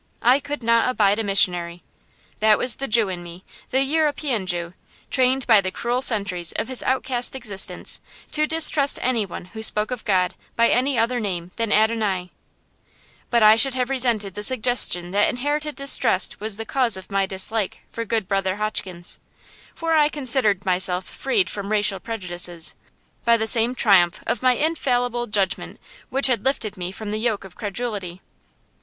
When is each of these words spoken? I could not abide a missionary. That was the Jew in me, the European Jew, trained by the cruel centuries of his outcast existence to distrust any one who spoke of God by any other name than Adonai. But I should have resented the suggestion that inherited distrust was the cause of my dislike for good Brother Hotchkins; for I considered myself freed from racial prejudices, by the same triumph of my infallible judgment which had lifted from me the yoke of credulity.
I 0.23 0.39
could 0.39 0.63
not 0.63 0.89
abide 0.89 1.19
a 1.19 1.23
missionary. 1.23 1.83
That 2.39 2.57
was 2.57 2.77
the 2.77 2.87
Jew 2.87 3.07
in 3.07 3.21
me, 3.21 3.43
the 3.69 3.83
European 3.83 4.47
Jew, 4.47 4.73
trained 5.11 5.45
by 5.45 5.61
the 5.61 5.69
cruel 5.69 6.01
centuries 6.01 6.51
of 6.53 6.69
his 6.69 6.81
outcast 6.81 7.35
existence 7.35 7.99
to 8.31 8.47
distrust 8.47 8.97
any 9.03 9.27
one 9.27 9.45
who 9.53 9.61
spoke 9.61 9.91
of 9.91 10.03
God 10.03 10.33
by 10.55 10.69
any 10.69 10.97
other 10.97 11.19
name 11.19 11.51
than 11.57 11.71
Adonai. 11.71 12.31
But 13.29 13.43
I 13.43 13.55
should 13.55 13.75
have 13.75 13.91
resented 13.91 14.33
the 14.33 14.41
suggestion 14.41 15.11
that 15.11 15.29
inherited 15.29 15.75
distrust 15.75 16.39
was 16.39 16.57
the 16.57 16.65
cause 16.65 16.97
of 16.97 17.11
my 17.11 17.27
dislike 17.27 17.81
for 17.91 18.03
good 18.03 18.27
Brother 18.27 18.55
Hotchkins; 18.55 19.19
for 19.75 19.93
I 19.93 20.09
considered 20.09 20.65
myself 20.65 21.05
freed 21.05 21.47
from 21.47 21.71
racial 21.71 21.99
prejudices, 21.99 22.73
by 23.23 23.37
the 23.37 23.45
same 23.47 23.75
triumph 23.75 24.23
of 24.25 24.41
my 24.41 24.53
infallible 24.53 25.27
judgment 25.27 25.79
which 26.09 26.25
had 26.25 26.43
lifted 26.43 26.73
from 26.73 27.11
me 27.11 27.11
the 27.11 27.19
yoke 27.23 27.43
of 27.43 27.55
credulity. 27.55 28.19